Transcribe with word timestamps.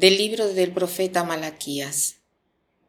Del 0.00 0.16
libro 0.16 0.48
del 0.54 0.72
profeta 0.72 1.24
Malaquías. 1.24 2.20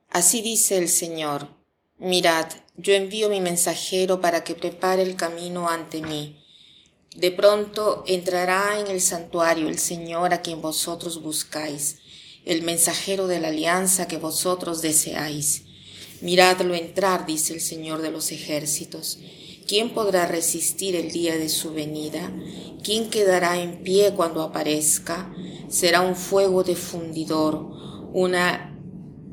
Así 0.09 0.41
dice 0.41 0.77
el 0.77 0.87
Señor, 0.87 1.49
mirad, 1.97 2.45
yo 2.77 2.93
envío 2.93 3.27
mi 3.27 3.41
mensajero 3.41 4.21
para 4.21 4.45
que 4.45 4.55
prepare 4.55 5.01
el 5.01 5.17
camino 5.17 5.67
ante 5.67 6.01
mí. 6.01 6.41
De 7.13 7.31
pronto 7.31 8.05
entrará 8.07 8.79
en 8.79 8.87
el 8.87 9.01
santuario 9.01 9.67
el 9.67 9.77
Señor 9.77 10.33
a 10.33 10.41
quien 10.41 10.61
vosotros 10.61 11.21
buscáis, 11.21 11.97
el 12.45 12.61
mensajero 12.61 13.27
de 13.27 13.41
la 13.41 13.49
alianza 13.49 14.07
que 14.07 14.15
vosotros 14.15 14.81
deseáis. 14.81 15.63
Miradlo 16.21 16.75
entrar, 16.75 17.25
dice 17.25 17.53
el 17.53 17.59
Señor 17.59 18.01
de 18.01 18.11
los 18.11 18.31
ejércitos. 18.31 19.19
¿Quién 19.67 19.93
podrá 19.93 20.27
resistir 20.27 20.95
el 20.95 21.11
día 21.11 21.35
de 21.35 21.49
su 21.49 21.73
venida? 21.73 22.31
¿Quién 22.85 23.09
quedará 23.09 23.61
en 23.61 23.83
pie 23.83 24.13
cuando 24.13 24.43
aparezca? 24.43 25.29
Será 25.71 26.01
un 26.01 26.17
fuego 26.17 26.65
de 26.65 26.75
fundidor, 26.75 27.65
una 28.11 28.77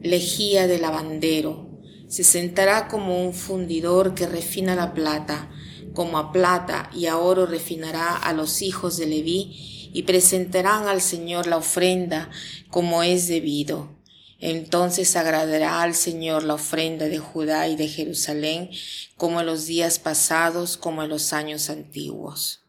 lejía 0.00 0.68
de 0.68 0.78
lavandero. 0.78 1.68
Se 2.06 2.22
sentará 2.22 2.86
como 2.86 3.20
un 3.26 3.34
fundidor 3.34 4.14
que 4.14 4.28
refina 4.28 4.76
la 4.76 4.94
plata, 4.94 5.50
como 5.94 6.16
a 6.16 6.30
plata 6.30 6.90
y 6.94 7.06
a 7.06 7.18
oro 7.18 7.44
refinará 7.44 8.16
a 8.16 8.32
los 8.34 8.62
hijos 8.62 8.96
de 8.98 9.06
Leví, 9.06 9.90
y 9.92 10.04
presentarán 10.04 10.86
al 10.86 11.00
Señor 11.00 11.48
la 11.48 11.56
ofrenda 11.56 12.30
como 12.70 13.02
es 13.02 13.26
debido. 13.26 13.98
Entonces 14.38 15.16
agradará 15.16 15.82
al 15.82 15.96
Señor 15.96 16.44
la 16.44 16.54
ofrenda 16.54 17.06
de 17.06 17.18
Judá 17.18 17.66
y 17.66 17.74
de 17.74 17.88
Jerusalén, 17.88 18.70
como 19.16 19.40
en 19.40 19.46
los 19.46 19.66
días 19.66 19.98
pasados, 19.98 20.76
como 20.76 21.02
en 21.02 21.08
los 21.08 21.32
años 21.32 21.68
antiguos. 21.68 22.67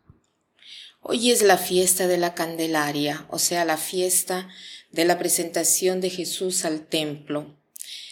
Hoy 1.01 1.31
es 1.31 1.41
la 1.41 1.57
fiesta 1.57 2.07
de 2.07 2.17
la 2.17 2.35
Candelaria, 2.35 3.25
o 3.29 3.39
sea, 3.39 3.63
la 3.65 3.77
fiesta 3.77 4.49
de 4.91 5.05
la 5.05 5.17
presentación 5.17 6.01
de 6.01 6.09
Jesús 6.09 6.65
al 6.65 6.87
templo. 6.87 7.57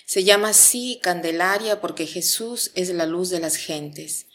Se 0.06 0.24
llama 0.24 0.50
así 0.50 1.00
Candelaria 1.02 1.82
porque 1.82 2.08
Jesús 2.08 2.72
es 2.76 2.90
la 2.90 3.06
luz 3.06 3.30
de 3.30 3.42
las 3.42 3.58
gentes. 3.58 4.28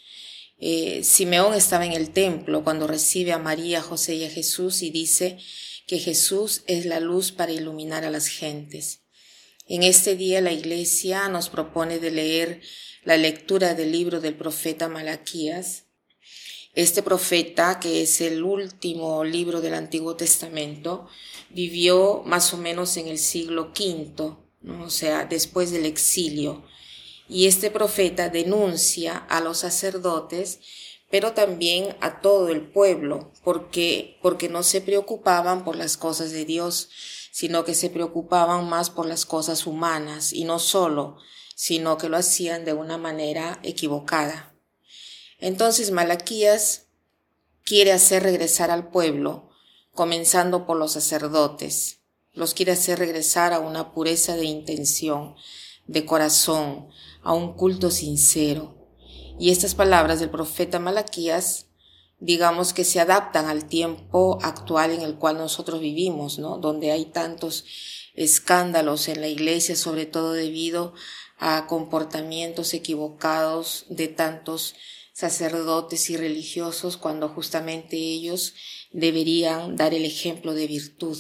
Eh, 0.58 1.03
Simeón 1.03 1.55
estaba 1.55 1.86
en 1.86 1.92
el 1.92 2.11
templo 2.11 2.62
cuando 2.62 2.86
recibe 2.86 3.33
a 3.33 3.39
María, 3.39 3.80
José 3.80 4.17
y 4.17 4.25
a 4.25 4.30
Jesús 4.30 4.83
y 4.83 4.91
dice 4.91 5.39
que 5.86 5.98
Jesús 5.98 6.62
es 6.67 6.84
la 6.84 7.00
luz 7.00 7.33
para 7.33 7.53
iluminar 7.53 8.05
a 8.05 8.11
las 8.11 8.28
gentes. 8.28 9.00
En 9.67 9.83
este 9.83 10.14
día 10.14 10.41
la 10.41 10.53
Iglesia 10.53 11.28
nos 11.28 11.48
propone 11.48 11.98
de 11.98 12.11
leer 12.11 12.61
la 13.03 13.17
lectura 13.17 13.75
del 13.75 13.92
libro 13.92 14.20
del 14.20 14.34
profeta 14.34 14.89
Malaquías. 14.89 15.84
Este 16.75 17.03
profeta, 17.03 17.78
que 17.81 18.01
es 18.01 18.23
el 18.23 18.42
último 18.42 19.25
libro 19.25 19.61
del 19.61 19.75
Antiguo 19.75 20.17
Testamento, 20.17 21.06
vivió 21.51 22.23
más 22.25 22.55
o 22.55 22.56
menos 22.56 22.97
en 22.97 23.09
el 23.09 23.19
siglo 23.19 23.73
V, 23.79 24.37
o 24.83 24.89
sea, 24.89 25.27
después 25.27 25.70
del 25.70 25.84
exilio. 25.84 26.64
Y 27.29 27.47
este 27.47 27.70
profeta 27.70 28.31
denuncia 28.31 29.19
a 29.19 29.42
los 29.42 29.59
sacerdotes, 29.59 30.61
pero 31.11 31.33
también 31.33 31.95
a 32.01 32.23
todo 32.23 32.48
el 32.48 32.62
pueblo, 32.62 33.33
porque, 33.45 34.19
porque 34.23 34.48
no 34.48 34.62
se 34.62 34.81
preocupaban 34.81 35.64
por 35.64 35.77
las 35.77 35.98
cosas 35.98 36.33
de 36.33 36.47
Dios, 36.47 36.89
sino 37.31 37.64
que 37.64 37.75
se 37.75 37.91
preocupaban 37.91 38.67
más 38.67 38.89
por 38.89 39.05
las 39.05 39.27
cosas 39.27 39.67
humanas 39.67 40.33
y 40.33 40.45
no 40.45 40.59
solo, 40.59 41.19
sino 41.55 41.98
que 41.98 42.09
lo 42.09 42.17
hacían 42.17 42.64
de 42.64 42.73
una 42.73 42.97
manera 42.97 43.61
equivocada. 43.62 44.52
Entonces 45.42 45.91
Malaquías 45.91 46.86
quiere 47.64 47.92
hacer 47.92 48.23
regresar 48.23 48.70
al 48.70 48.89
pueblo, 48.89 49.51
comenzando 49.92 50.67
por 50.67 50.79
los 50.79 50.92
sacerdotes, 50.92 51.98
los 52.33 52.55
quiere 52.55 52.73
hacer 52.73 52.98
regresar 52.98 53.52
a 53.52 53.58
una 53.58 53.92
pureza 53.92 54.36
de 54.36 54.45
intención, 54.45 55.35
de 55.86 56.07
corazón, 56.07 56.89
a 57.23 57.35
un 57.35 57.55
culto 57.55 57.91
sincero. 57.91 58.75
Y 59.39 59.51
estas 59.51 59.75
palabras 59.75 60.20
del 60.20 60.31
profeta 60.31 60.79
Malaquías 60.79 61.67
digamos 62.23 62.73
que 62.73 62.85
se 62.85 63.01
adaptan 63.01 63.47
al 63.47 63.64
tiempo 63.64 64.39
actual 64.42 64.92
en 64.92 65.01
el 65.02 65.17
cual 65.17 65.39
nosotros 65.39 65.81
vivimos, 65.81 66.39
¿no? 66.39 66.57
Donde 66.58 66.92
hay 66.92 67.07
tantos 67.07 67.64
escándalos 68.14 69.08
en 69.08 69.20
la 69.20 69.27
iglesia, 69.27 69.75
sobre 69.75 70.07
todo 70.07 70.33
debido 70.33 70.95
a 71.41 71.67
comportamientos 71.67 72.75
equivocados 72.75 73.86
de 73.89 74.07
tantos 74.07 74.77
sacerdotes 75.12 76.11
y 76.11 76.17
religiosos 76.17 76.96
cuando 76.96 77.28
justamente 77.28 77.96
ellos 77.96 78.55
deberían 78.92 79.77
dar 79.77 79.95
el 79.95 80.05
ejemplo 80.05 80.55
de 80.55 80.67
virtud. 80.67 81.18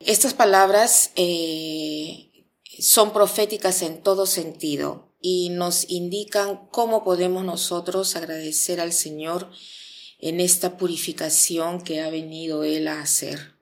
Estas 0.00 0.34
palabras 0.34 1.10
eh, 1.16 2.30
son 2.78 3.12
proféticas 3.12 3.82
en 3.82 4.02
todo 4.02 4.26
sentido 4.26 5.14
y 5.20 5.48
nos 5.48 5.88
indican 5.88 6.68
cómo 6.70 7.02
podemos 7.02 7.44
nosotros 7.44 8.14
agradecer 8.16 8.80
al 8.80 8.92
Señor 8.92 9.50
en 10.18 10.40
esta 10.40 10.76
purificación 10.76 11.80
que 11.80 12.00
ha 12.00 12.10
venido 12.10 12.64
Él 12.64 12.88
a 12.88 13.00
hacer. 13.00 13.54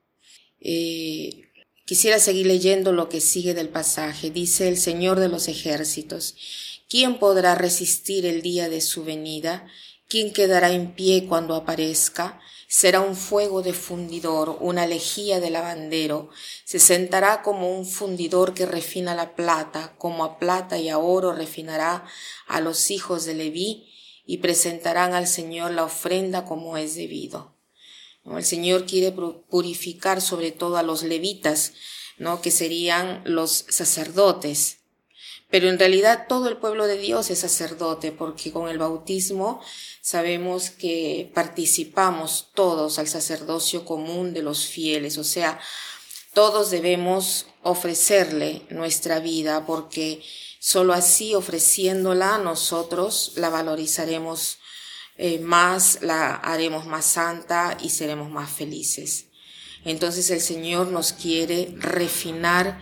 Eh, 0.59 1.52
quisiera 1.85 2.19
seguir 2.19 2.47
leyendo 2.47 2.91
lo 2.91 3.09
que 3.09 3.21
sigue 3.21 3.53
del 3.53 3.69
pasaje. 3.69 4.29
Dice 4.29 4.67
el 4.67 4.77
Señor 4.77 5.19
de 5.19 5.29
los 5.29 5.47
ejércitos, 5.47 6.35
¿quién 6.89 7.19
podrá 7.19 7.55
resistir 7.55 8.25
el 8.25 8.41
día 8.41 8.69
de 8.69 8.81
su 8.81 9.03
venida? 9.03 9.67
¿Quién 10.07 10.31
quedará 10.31 10.71
en 10.71 10.93
pie 10.93 11.25
cuando 11.27 11.55
aparezca? 11.55 12.39
Será 12.67 13.01
un 13.01 13.15
fuego 13.15 13.61
de 13.61 13.73
fundidor, 13.73 14.57
una 14.59 14.87
lejía 14.87 15.39
de 15.39 15.49
lavandero. 15.51 16.29
Se 16.65 16.79
sentará 16.79 17.41
como 17.43 17.71
un 17.71 17.85
fundidor 17.85 18.53
que 18.53 18.65
refina 18.65 19.13
la 19.13 19.35
plata, 19.35 19.95
como 19.97 20.23
a 20.23 20.39
plata 20.39 20.79
y 20.79 20.89
a 20.89 20.97
oro 20.97 21.33
refinará 21.33 22.05
a 22.47 22.61
los 22.61 22.89
hijos 22.89 23.25
de 23.25 23.35
Leví 23.35 23.93
y 24.25 24.37
presentarán 24.37 25.13
al 25.13 25.27
Señor 25.27 25.71
la 25.71 25.83
ofrenda 25.83 26.45
como 26.45 26.77
es 26.77 26.95
debido. 26.95 27.52
El 28.25 28.45
Señor 28.45 28.85
quiere 28.85 29.11
purificar 29.11 30.21
sobre 30.21 30.51
todo 30.51 30.77
a 30.77 30.83
los 30.83 31.03
levitas, 31.03 31.73
¿no? 32.17 32.41
que 32.41 32.51
serían 32.51 33.21
los 33.25 33.65
sacerdotes. 33.69 34.79
Pero 35.49 35.69
en 35.69 35.77
realidad 35.77 36.25
todo 36.27 36.47
el 36.47 36.57
pueblo 36.57 36.87
de 36.87 36.97
Dios 36.97 37.29
es 37.29 37.39
sacerdote, 37.39 38.11
porque 38.11 38.51
con 38.51 38.69
el 38.69 38.79
bautismo 38.79 39.61
sabemos 40.01 40.71
que 40.71 41.31
participamos 41.33 42.49
todos 42.55 42.97
al 42.97 43.07
sacerdocio 43.07 43.85
común 43.85 44.33
de 44.33 44.41
los 44.41 44.65
fieles, 44.65 45.17
o 45.17 45.23
sea, 45.23 45.59
todos 46.33 46.71
debemos 46.71 47.45
ofrecerle 47.61 48.63
nuestra 48.69 49.19
vida, 49.19 49.67
porque 49.67 50.23
Solo 50.65 50.93
así, 50.93 51.35
ofreciéndola, 51.35 52.37
nosotros 52.37 53.33
la 53.35 53.49
valorizaremos 53.49 54.59
eh, 55.17 55.39
más, 55.39 55.99
la 56.01 56.35
haremos 56.35 56.85
más 56.85 57.05
santa 57.05 57.77
y 57.81 57.89
seremos 57.89 58.29
más 58.29 58.49
felices. 58.49 59.27
Entonces 59.85 60.29
el 60.31 60.41
Señor 60.41 60.87
nos 60.87 61.13
quiere 61.13 61.75
refinar, 61.77 62.79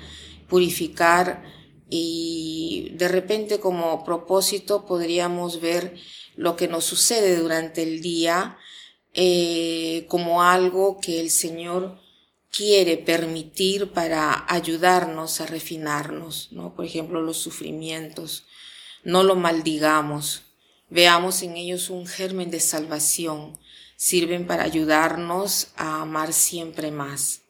purificar 0.47 1.43
y 1.89 2.91
de 2.93 3.07
repente 3.07 3.59
como 3.59 4.03
propósito 4.03 4.85
podríamos 4.85 5.59
ver 5.59 5.95
lo 6.35 6.55
que 6.55 6.67
nos 6.67 6.85
sucede 6.85 7.35
durante 7.37 7.83
el 7.83 8.01
día 8.01 8.57
eh, 9.13 10.05
como 10.07 10.41
algo 10.41 10.99
que 11.01 11.19
el 11.19 11.29
Señor 11.29 11.99
quiere 12.49 12.97
permitir 12.97 13.91
para 13.91 14.45
ayudarnos 14.47 15.41
a 15.41 15.47
refinarnos, 15.47 16.49
¿no? 16.51 16.75
Por 16.75 16.85
ejemplo, 16.85 17.21
los 17.21 17.37
sufrimientos. 17.37 18.45
No 19.03 19.23
lo 19.23 19.35
maldigamos. 19.35 20.43
Veamos 20.91 21.41
en 21.41 21.55
ellos 21.55 21.89
un 21.89 22.05
germen 22.05 22.51
de 22.51 22.59
salvación. 22.59 23.57
Sirven 23.95 24.45
para 24.45 24.63
ayudarnos 24.63 25.69
a 25.77 26.01
amar 26.01 26.33
siempre 26.33 26.91
más. 26.91 27.43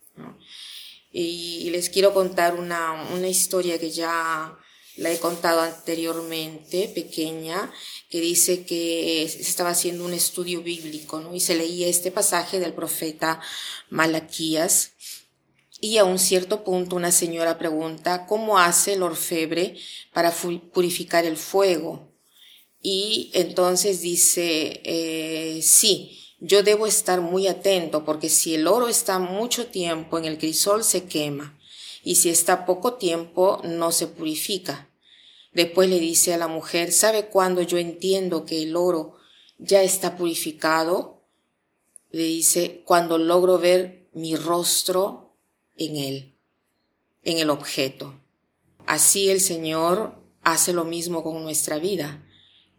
Y, 1.12 1.68
les 1.72 1.90
quiero 1.90 2.14
contar 2.14 2.54
una, 2.54 2.94
una 3.12 3.28
historia 3.28 3.80
que 3.80 3.90
ya 3.90 4.56
la 4.96 5.12
he 5.12 5.18
contado 5.18 5.62
anteriormente, 5.62 6.88
pequeña, 6.94 7.72
que 8.12 8.22
dice 8.22 8.64
que 8.64 9.28
se 9.28 9.42
estaba 9.42 9.72
haciendo 9.72 10.06
un 10.06 10.14
estudio 10.14 10.62
bíblico, 10.62 11.20
¿no? 11.20 11.34
Y 11.34 11.40
se 11.40 11.56
leía 11.56 11.88
este 11.88 12.12
pasaje 12.12 12.60
del 12.60 12.74
profeta 12.74 13.42
Malaquías. 13.90 14.92
Y 15.80 15.98
a 15.98 16.04
un 16.04 16.20
cierto 16.20 16.64
punto 16.64 16.96
una 16.96 17.12
señora 17.12 17.58
pregunta, 17.58 18.28
¿cómo 18.28 18.60
hace 18.60 18.94
el 18.94 19.02
orfebre 19.02 19.78
para 20.14 20.32
purificar 20.32 21.26
el 21.26 21.38
fuego? 21.38 22.11
Y 22.82 23.30
entonces 23.34 24.02
dice, 24.02 24.82
eh, 24.84 25.62
sí, 25.62 26.22
yo 26.40 26.64
debo 26.64 26.88
estar 26.88 27.22
muy 27.22 27.48
atento 27.48 28.04
porque 28.04 28.28
si 28.28 28.56
el 28.56 28.68
oro 28.68 28.88
está 28.88 29.20
mucho 29.20 29.68
tiempo 29.68 30.18
en 30.18 30.26
el 30.26 30.40
crisol 30.40 30.84
se 30.84 31.06
quema 31.06 31.60
y 32.04 32.16
si 32.16 32.30
está 32.30 32.66
poco 32.66 32.96
tiempo 32.96 33.62
no 33.64 33.92
se 33.92 34.08
purifica. 34.08 34.90
Después 35.54 35.90
le 35.90 36.00
dice 36.00 36.34
a 36.34 36.38
la 36.38 36.48
mujer, 36.48 36.92
¿sabe 36.92 37.28
cuándo 37.28 37.62
yo 37.62 37.78
entiendo 37.78 38.46
que 38.46 38.64
el 38.64 38.76
oro 38.76 39.18
ya 39.60 39.84
está 39.84 40.18
purificado? 40.18 41.22
Le 42.10 42.24
dice, 42.24 42.82
cuando 42.86 43.18
logro 43.18 43.60
ver 43.60 44.10
mi 44.14 44.36
rostro 44.36 45.36
en 45.78 45.98
Él, 45.98 46.36
en 47.24 47.38
el 47.38 47.50
objeto. 47.50 48.20
Así 48.88 49.30
el 49.30 49.42
Señor 49.42 50.16
hace 50.42 50.74
lo 50.74 50.86
mismo 50.86 51.24
con 51.24 51.44
nuestra 51.44 51.78
vida. 51.78 52.26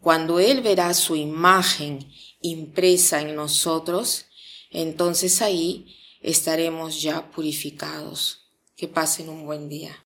Cuando 0.02 0.40
Él 0.40 0.62
verá 0.62 0.92
su 0.94 1.14
imagen 1.14 2.12
impresa 2.40 3.20
en 3.20 3.36
nosotros, 3.36 4.26
entonces 4.72 5.40
ahí 5.40 5.96
estaremos 6.20 7.00
ya 7.00 7.30
purificados. 7.30 8.40
Que 8.74 8.88
pasen 8.88 9.28
un 9.28 9.46
buen 9.46 9.68
día. 9.68 10.04